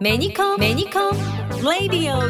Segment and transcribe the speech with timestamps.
[0.00, 1.12] メニコンメニコン
[1.64, 2.20] レディオ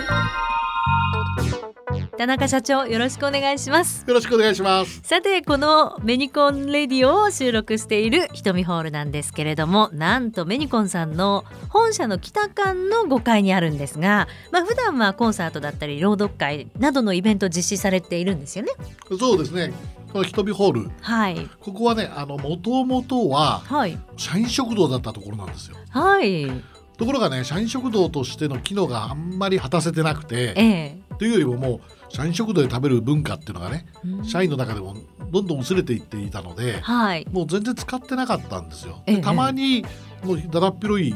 [2.16, 4.04] 田中社長よろしくお願いします。
[4.06, 5.00] よろしくお願いします。
[5.02, 18.72] さてこのメニコンレディオを収録している瞳ホールなんですけれどもなんとメニコンさんの本社の北館の5階にあるんですがまあ普段はコンサートだったり朗読会などのイベントを実施されているんですよね。
[19.18, 19.72] そうですね。
[20.12, 20.90] この瞳ホール。
[21.00, 21.48] はい。
[21.60, 23.98] ここはねあの元々ははい。
[24.16, 25.76] 社員食堂だったところなんですよ。
[25.90, 30.98] はいところがね社員食堂としての機能があんまり果たせてなくてええ。
[31.18, 31.80] というよりももう
[32.12, 34.24] 社員食堂で食べる文化っていうのがねうん。
[34.24, 34.96] 社員の中でも
[35.30, 37.26] どんどん薄れていっていたのではい。
[37.30, 39.02] もう全然使ってなかったんですよ。
[39.06, 39.16] ええ。
[39.16, 39.84] でたまに
[40.24, 41.14] もうだだっ広い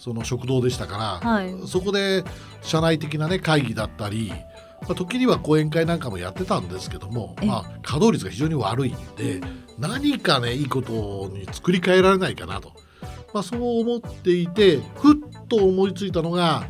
[0.00, 1.54] その食堂でしたから、はい。
[1.66, 2.24] そこで
[2.62, 4.32] 社内的なね会議だったり、
[4.82, 7.46] まあ、時には講演会なんかもやってたんですけども、ええ。
[7.46, 9.40] まあ、稼働率が非常に悪いんで
[9.78, 12.72] 何かねいいことに作り変えられないかなと、
[13.32, 16.66] まあ、そう思っていてふっと思いついたのが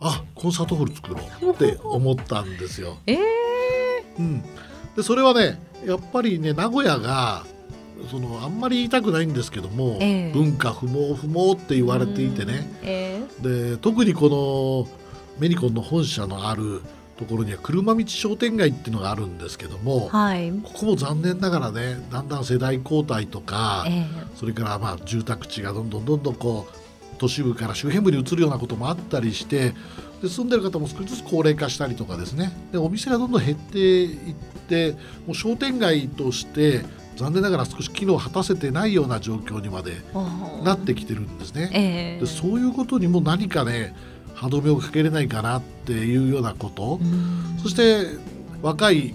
[0.00, 2.98] あコンサートホール作ろうって思ったんですよ。
[3.06, 3.18] ええ
[4.18, 4.42] うん、
[4.96, 7.44] でそれはねやっぱりね名古屋が
[8.10, 10.32] そのあんまり言いたくないんですけども、ええ。
[10.32, 14.98] 文化不毛不毛って言われていてね、えで特にこの
[15.38, 16.82] メニコンの本社のある
[17.20, 20.52] ところには車道商店街っていうのがあるんですけども、えはい。
[20.62, 29.74] ここも残念ながらねだんだん世代交代とか、えそれからまあ住宅地がどんどんどんどんこう都市部から周辺部に移るようなこともあったりして
[30.22, 32.52] で住んでる方も少しずつ高齢化したりとかですね。
[32.72, 34.34] でお店がどんどん減っていっ
[34.68, 34.92] て
[35.26, 36.82] もう商店街として
[37.16, 41.70] 残念ながら少し機能を果たせてないような状況にまでえなってきてるんですね。
[41.74, 42.20] ええ。
[42.20, 43.94] でそういうことにも何かね
[44.40, 48.06] 歯止めをかけれないかなっていうようなこと、うんそして
[48.62, 49.14] 若い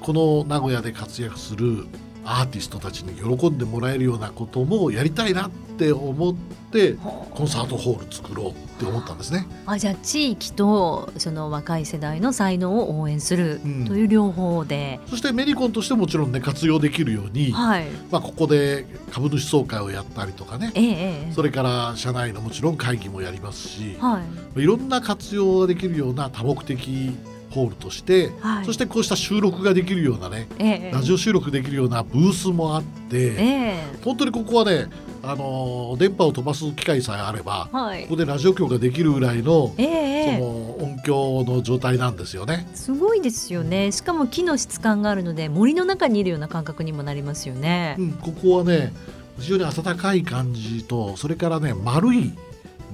[0.00, 1.86] この名古屋で活躍する
[2.24, 6.34] アーティストたちに喜んでもらえるようなこともやりたいなって思っ
[6.72, 6.94] て
[7.30, 9.46] コンサートホール作ろうって思ったんですね。
[9.66, 13.84] あじゃあ地域とその若い世代の才能を応援するうん。
[13.84, 17.86] という両方で、そしてメリコンとしてもちろんね活用できるように、はい。
[18.10, 21.32] まあ、ここで株主総会をやったりとかねええええ。
[21.32, 24.20] それから社内のもちろん会議もやりますし、は
[24.56, 24.62] い。
[24.62, 27.16] いろんな活用ができるような多目的
[27.54, 28.64] ホールとして、はい。
[28.64, 30.90] そしてこうした収録ができるようなねええ。
[30.92, 33.82] ラジオ収録できるようなブースもあって、ええ。
[34.04, 34.88] 本当にここはね、
[35.22, 38.02] あのー電波を飛ばす機会さえあれば、はい。
[38.02, 39.90] ここでラジオ局ができるぐらいの、えええ
[40.34, 40.38] え。
[40.38, 42.66] その音響の状態なんですよね。
[42.74, 43.92] すごいですよね。
[43.92, 47.96] しかも木の質感があるので森の中にいるような感覚にもなりますよね。
[47.98, 48.92] う、ん、ここはね
[49.38, 52.36] 非常に温かい感じとそれからね丸いんで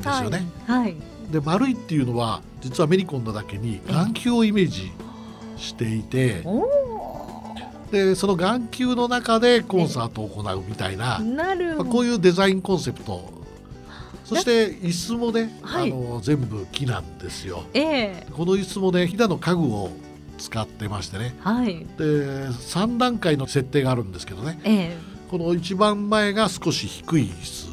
[0.02, 0.46] すよね。
[0.66, 0.96] はい、はい
[1.30, 4.92] で丸いっていうのは実はメリコンなだけに眼球をイメージ
[5.56, 6.68] していてお
[7.90, 13.40] でその眼球の中でコンサートを行うみたいなーなるまあ、こういうデザインコンセプト。
[14.24, 15.90] そして椅子もね、はい。
[15.90, 17.64] あの全部木なんですよ。
[17.74, 18.26] ええ。
[18.30, 19.90] この椅子もね飛騨の家具を
[20.38, 21.34] 使ってましてね。
[21.40, 21.84] はい。
[21.98, 24.60] で3段階の設定があるんですけどね。
[24.62, 24.96] ええ。
[25.28, 27.70] この一番前が少し低い椅子。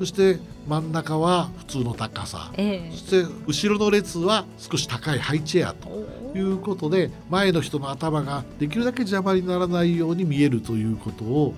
[0.00, 2.52] そして真ん中は普通の高さ。
[2.56, 5.88] えそして後ろの列は少し高いハイチェアと
[6.36, 11.54] えいうことで前の人の頭ができるだけ邪魔にならないように見えるということを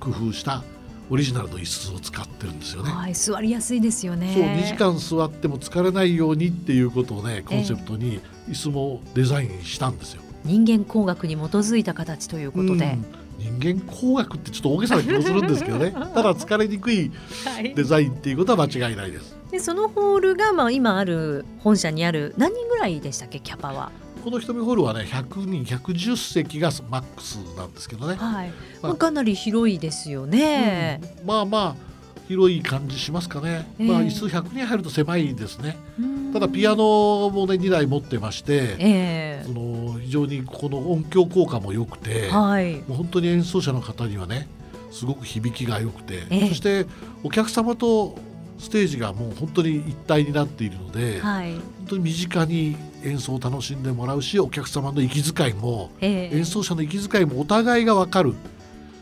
[0.00, 0.64] 工夫した
[1.10, 2.90] オリジナルの椅子を使ってるんですよね。
[2.90, 4.32] はい座りやすいですよね。
[4.32, 10.22] そう2時間座っても疲れないようにっていうことをねコンセプトに椅子もデザインしたんですよ。
[10.42, 15.90] 人間工学に基づいた形ということで、うん人間工学ってちょっと大げさな気もするんですけどね。
[16.14, 17.10] ただ疲れにくい
[17.44, 17.74] はい。
[17.74, 19.36] デザインっていうことは間違いないです。
[19.50, 23.40] でそのホールが、まあ、今ある本社にある何人ぐらいでしたっけ？
[23.40, 23.92] キャパは。
[24.24, 28.48] この瞳ホールはね100人110席がマックスなんですけどね、はい。
[28.48, 31.00] まあまあ、かなり広いですよね。
[31.20, 31.26] うん。
[31.26, 31.94] まあまあ
[32.26, 33.86] 広い感じしますかね、ええ。
[33.86, 35.76] まあ椅子100人入ると狭いですね。
[36.00, 36.32] うん。
[36.32, 39.83] ただピアノもね2台持ってまして、えその非
[40.14, 42.76] 常にこの音響効果も良くて、えはい。
[42.76, 44.48] もう本当に演奏者の方にはね
[44.90, 46.48] すごく響きが良くて、ええ。
[46.48, 46.86] そして
[47.24, 48.16] お客様と
[48.58, 51.52] ステージがもう本当に一体になっているので、はい。
[51.54, 56.36] 本当に身近に演奏を楽しんでもらうしお客様の息遣いもええ。
[56.36, 58.34] 演奏者の息遣いもお互いが分かる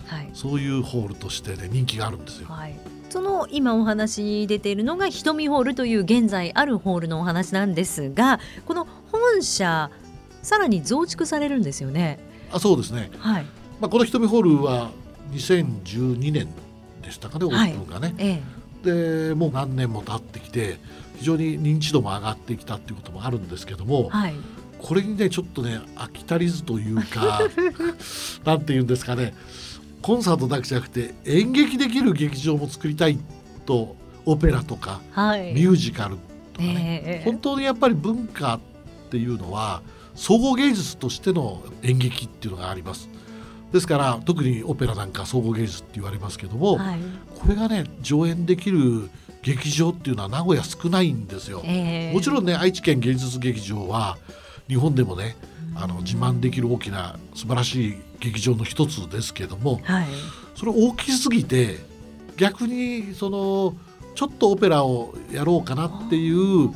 [0.06, 0.30] はい。
[0.34, 2.48] そういうホールとしてね人気があるんですよ。
[2.48, 2.74] はい、
[3.10, 9.90] その今お話に出ているのが瞳ホールという現在あるホールのお話なんですがこの本社
[10.42, 12.18] さらに増築されるんですよね。
[12.52, 13.46] あそうですね、はい、
[13.80, 14.90] まあ、この瞳ホールは
[15.32, 16.48] 2012年
[17.02, 18.42] でしたかねオープンがね、え
[18.82, 20.78] でもう何年も経ってきて
[21.18, 24.34] 非常に認知度も上がってきたっていうこともあるんですけども、えはい、
[24.78, 27.40] これにねちょっとね飽き足りずというか
[28.44, 29.34] なんて言うんですかね。
[30.02, 33.18] コンサートだけじゃなくて演劇できる劇場も作りたい
[33.64, 33.94] と
[34.26, 36.16] オペラとかはい、ミュージカル
[36.52, 37.24] とかね、ええ。
[37.24, 38.60] 本当にやっぱり文化っ
[39.10, 39.80] ていうのは
[40.14, 43.08] 総合芸術としての演劇っていうのがあります。
[43.72, 46.98] ですから特にオペラなんか総合芸術って言われますけども、はい
[47.42, 49.10] これがね上演できる
[49.42, 51.60] 劇場っていうのは名古屋少ないんですよ。
[51.64, 54.16] ええもちろんね愛知県芸術劇場は
[54.68, 55.36] 日本でもね
[55.74, 60.06] あの自慢できる大きな素晴らしい劇場の一つですけどもはい
[60.54, 61.78] それ大きすぎて
[62.36, 63.74] 逆にその
[64.14, 66.70] ちょっとオペラをやろうかなっていう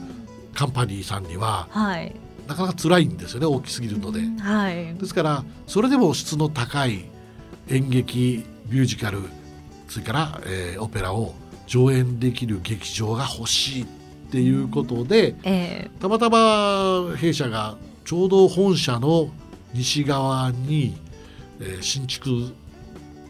[0.54, 2.12] カンパニーさんにははい
[2.46, 4.20] なかなか辛いんですよね大きすぎるので。
[4.40, 4.94] はい。
[4.94, 7.04] ですからそれでも質の高い
[7.68, 9.20] 演劇ミュージカル
[9.88, 11.34] それから、えーオペラを
[11.66, 13.86] 上演できる劇場が欲しいっ
[14.30, 19.30] ていうことでえたまたま弊社がちょうど本社の
[19.74, 20.96] 西側に、
[21.60, 22.52] えー新築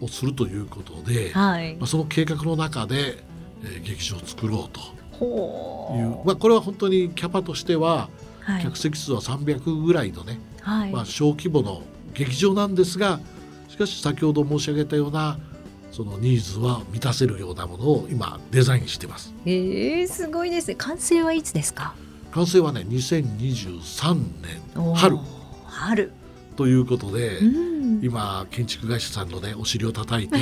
[0.01, 1.77] をするということで、えはい。
[1.77, 3.25] まあ、その計画の中で、
[3.65, 4.81] えー劇場を作ろうと。
[4.81, 8.16] いう、ほまあ、これは本当にキャパとしてはう
[8.47, 8.63] はい。
[8.63, 10.91] 客席数は300ぐらいのね、はい。
[10.93, 11.83] まあ、小規模の
[12.15, 13.21] 劇場なんですが
[13.69, 15.39] しかし先ほど申し上げたような
[15.93, 19.35] そのニーズは満たせるようなものを今デザインしてます。
[19.45, 20.75] ええすごいですね。
[20.77, 21.95] 完成はいつですか？
[22.33, 24.15] 完成はね2023
[24.75, 25.19] 年春。
[25.67, 26.13] 春。
[26.57, 28.01] ということで、うん。
[28.03, 30.37] 今建築会社さんのねお尻を叩いて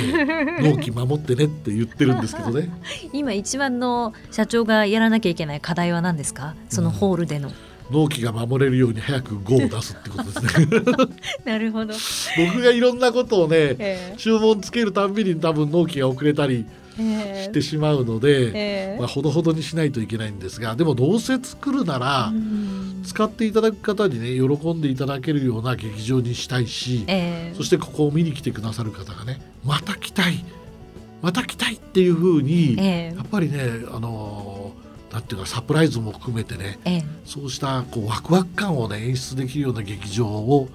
[0.61, 2.69] 納期守ってねって言ってるんですけどね。
[3.13, 6.53] 今一番の社長がやらなきゃいけない課題は何ですか？
[6.69, 7.51] そのホールでの、
[7.91, 10.67] 納期が守れるように早く GO を出すってことですね。
[11.45, 11.93] なるほど、
[12.37, 16.65] 僕がいろんなことをねえ注文つけるたんびに多分納期が遅れたり
[16.99, 17.43] え。
[17.43, 18.51] してしまうので、え
[18.95, 18.97] え。
[18.99, 23.03] まあ、ほどほどにしないといけないんですがでもどうせ作るなら、うん。
[23.05, 27.55] 使っていただく方にね喜んでいただけるような劇場にしたいし、ええ。
[27.55, 30.43] そしてここを見に来てくださる方がねまた来たい
[31.21, 33.15] また来たいっていうふうに、ええ。
[33.15, 33.59] やっぱりね
[33.91, 34.54] あのー
[35.15, 37.03] なんていうかサプライズも含めてねええ。
[37.23, 40.67] そうしたこうワクワク感をね演出できるような劇場を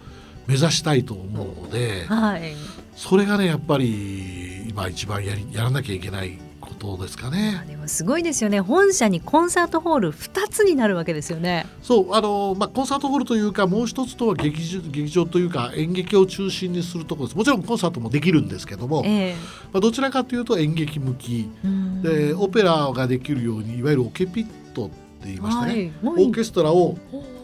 [0.47, 2.55] 目指したいと思うのではい。
[2.97, 6.39] それがねやっぱり今一番やりやらなきゃいけない
[6.87, 7.65] ことですかね。
[7.69, 8.61] でもすごいですよね。
[8.61, 11.67] 本社にコンサートホール2つになるわけですよね。
[11.83, 17.37] そうあのまあ、コンサートホールというかもう一つとは劇場劇場というか演劇を中心にするところです。
[17.37, 19.35] もちろんコンサートもできるんですけども、ええ。
[19.73, 21.51] まあ、どちらかというと演劇向き。
[21.65, 22.03] うん。
[22.03, 24.95] でオペラができるようにいわゆるオケピットって
[25.25, 26.25] 言いましてね、はい。
[26.25, 26.97] オーケストラを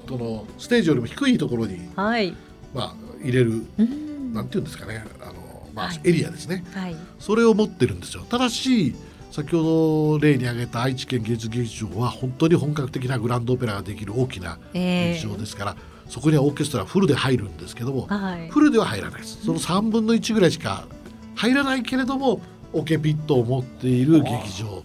[0.09, 2.35] そのステージよりも低いところに、はい。
[2.75, 4.33] まあ、入れるうん。
[4.33, 5.05] なんていうんですかね。
[5.21, 5.35] あの、
[5.75, 6.01] まあはい。
[6.05, 6.65] エリアですね。
[6.73, 6.97] はい。
[7.19, 8.23] それを持ってるんですよ。
[8.29, 8.95] ただし
[9.37, 15.13] 先ほど例に挙げた愛知県芸術劇場は本当に本格的なグランドオペラができる大きなええ。
[15.13, 15.77] 劇場ですから、
[16.09, 18.49] そこにはオーケストラフルで入るんですけども、はい。
[18.49, 19.45] フルでは入らないです。
[19.45, 20.87] その3分の1ぐらいしか
[21.35, 22.41] 入らないけれども
[22.73, 24.31] オケピットを持っている劇
[24.63, 24.83] 場。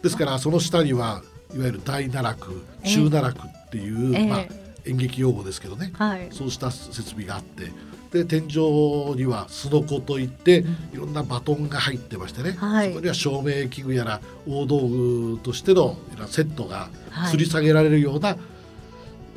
[0.00, 1.22] ですからその下には
[1.52, 4.26] いわゆる大奈落ええ中奈落っていう、ええ。
[4.28, 4.44] まあ、
[4.86, 5.92] 演劇用語ですけどね。
[5.94, 6.28] はい。
[6.30, 7.70] そうした設備があって。
[8.12, 10.68] で天井にはすのこといって、うん。
[10.94, 12.88] いろんなバトンが入ってましてね、はい。
[12.88, 15.96] そこには照明器具やら大道具としての
[16.28, 17.34] セットがはい。
[17.34, 18.36] 吊り下げられるような、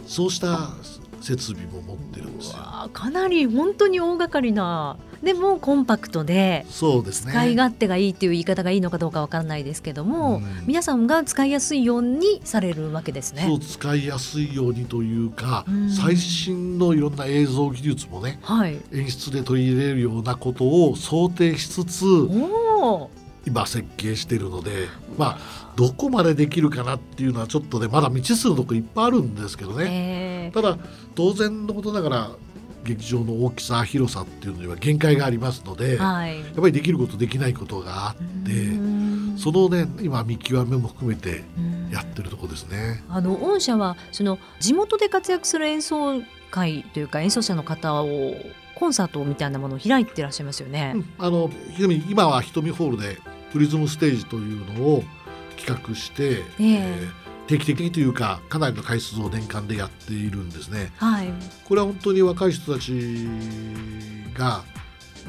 [0.06, 0.72] そうした
[1.22, 2.58] 設備も持ってるんですよ。
[2.94, 13.60] かなり本当に大掛かりなでもコンパクトでそうですね使い勝手がいいっていう言い方がいいのかどうかわかんないですけども、うん皆さんが使いやすいようにされるわけですねそう。
[13.60, 18.80] 使いやすいようにというか、うん最新のいろんな映像技術もねはい。
[18.94, 23.10] 演出で取り入れるようなことを想定しつつおお。
[23.46, 30.78] 今設計しているのでまあどこまでできるかなっていうのはちょっとねまだ未知数のとこいっぱいあるんですけどね、えただ
[31.16, 32.32] 当然のことながら
[32.84, 36.40] 劇場の大きさ広さっていうのには限界がありますので、ー、はい。
[36.40, 38.16] やっぱりできることできないことがあっ
[38.46, 43.04] て、うんそのね今見極めも含めてうんやってるとこですね。
[43.10, 48.34] あの御社はその地元で活躍する演奏会というか演奏者の方を
[48.76, 50.94] コンサートみたいなものを開いてらっしゃいますよね。
[50.96, 51.50] うんあの
[52.10, 53.18] 今は瞳ホールで
[53.52, 55.04] プリズムステージというのを
[55.58, 60.92] 企画して、ええ定期的にというかかなりの回数を年間でやっているんですね。
[60.98, 61.34] はい。
[61.68, 63.28] これは本当に若い人たち
[64.36, 64.64] が、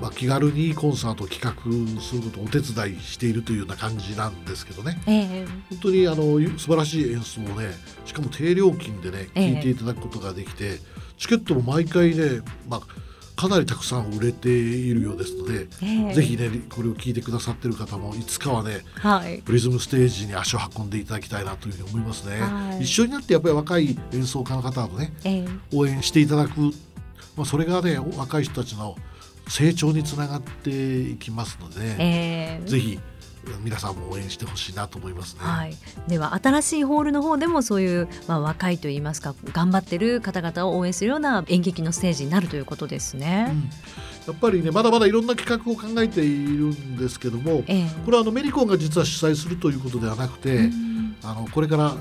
[0.02, 7.70] まあ、気軽にコンサートを企画することをお手伝いしているというような感じなんですけどねええ本当にあの素晴らしい演奏をね
[8.04, 10.78] しかも低料金でねええ聴いていただくことができて、
[11.16, 12.80] チケットも毎回ね、まあ、
[13.40, 16.14] かなりたくさん売れているようですので、ええ。
[16.14, 19.38] ぜひねこれを聞いてくださってる方もいつかはねはい。
[19.38, 22.38] プリズムステージに足を運んでいただきたいなというふうに思いますね。
[22.38, 22.82] はい。
[22.84, 25.48] 一緒になってやっぱり若い演奏家の方とねええ。
[25.72, 26.60] 応援していただく、
[27.34, 28.94] まあ、それがね若い人たちの
[29.48, 31.96] 成長につながっていきますので、ね。
[31.98, 32.68] ええ。
[32.68, 33.00] ぜひ
[33.62, 35.40] 皆さんも応援してほしいなと思いますね。
[35.42, 35.76] はい、
[36.08, 43.48] では新しいホールの方でもそういう、まあ、若いといいますか頑張ってる方々を応援するような演劇のステージになるということですね。
[43.50, 47.90] うん、やっぱりねまだまだいろんな企画を考えているんですけども、ええ。
[48.04, 51.16] これはあのメリコンが実は主催するということではなくて、うん。
[51.22, 51.94] あのこれから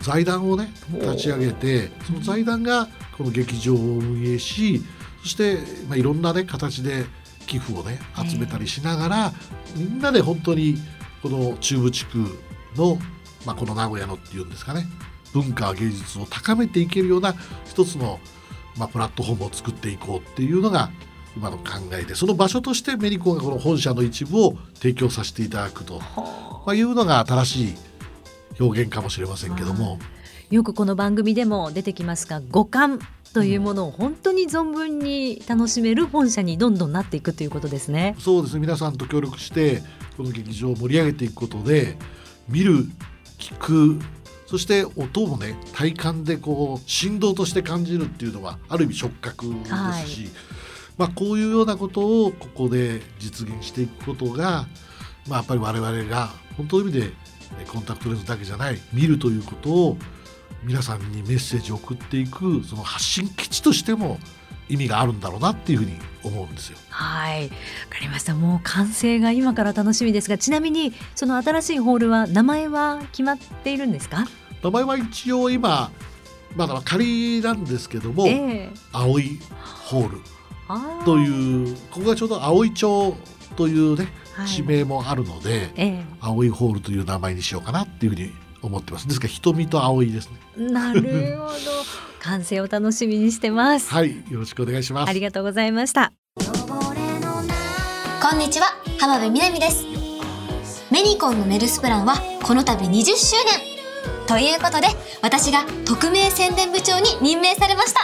[0.00, 4.82] 財団をね立ち上げてその財団がこの劇場を運営し
[5.22, 5.58] そして、
[5.88, 7.04] まあ、いろんなね形で
[7.44, 7.98] 寄付をね
[8.30, 9.32] 集めたりしながら、
[9.76, 10.76] みんなで本当に
[11.22, 12.18] この中部地区
[12.76, 12.98] の、
[13.46, 14.86] まあ、この名古屋のっていうんですかね
[15.32, 17.34] 文化芸術を高めていけるような
[17.66, 18.20] 一つの、
[18.76, 20.90] まあ、プラットフォームを作っていこうっていうのが
[21.36, 27.74] 今の考えでその場所としてメリコンがこの本社の一部を提供させていただくと、はまあ、いうのが新しい
[28.60, 29.98] 表現かもしれませんけども、
[30.50, 32.98] よくこの番組でも出てきますが五感
[33.32, 38.14] というものを本当に存分に楽しめる本社にどんどんなっていくということですね。
[38.18, 39.82] そうですね皆さんと協力して
[40.16, 41.96] この劇場を盛り上げていくことで
[42.48, 42.84] 見る
[43.38, 44.00] 聞く
[44.46, 50.30] そして音もね体感でこう振動として感じるっていうのはある意味触覚ですし、はい
[50.98, 54.66] まあ、こういうようなことをここで実現していくことが、
[55.26, 57.12] まあ、やっぱり我々が本当の意味で
[57.60, 59.96] えコンタクトレンズだけじゃない見るということを
[60.64, 64.18] 皆さんにメッセージを送っていくその発信基地としても
[64.68, 65.92] 意味があるんだろうなっていうふうに
[66.22, 66.78] 思うんですよ。
[66.88, 67.48] はい、わ
[67.90, 68.34] かりました。
[68.34, 74.26] もう完成が今から楽しみですが、ちなみにその新しいホールは名前は決まっているんですか？
[74.62, 75.90] 名前は一応今
[76.56, 79.38] まだ仮なんですけども、ええ青い
[79.84, 80.20] ホール
[81.04, 83.14] というここがちょうど青い町
[83.56, 88.32] というねはい地名もあるので、え青いホールという名前にしようかなっていうふうに
[88.66, 89.06] 思ってます。
[89.08, 89.26] ですか？
[89.26, 90.36] ら瞳と青いですね。
[90.58, 91.02] えなる
[91.38, 91.54] ほど。
[92.20, 93.90] 完成を楽しみにしてます。
[93.92, 95.10] はいよろしくお願いします。
[95.10, 96.12] ありがとうございました。
[98.22, 98.66] こんにちは。
[98.98, 99.84] 浜辺美波です。
[100.90, 103.74] メニコンのメルスプランはこの度20周年。
[104.26, 104.86] ということで
[105.22, 108.00] 私が特命宣伝部長に任命されました。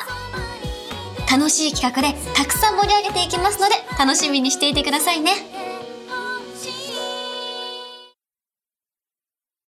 [1.34, 5.30] 楽しい企画でたくさん盛り上げていきますので楽しみにしていてくださいね